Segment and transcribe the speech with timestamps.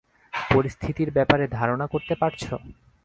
[0.53, 2.53] পরিস্থিতির ব্যাপারে ধারণা করতে পারছো?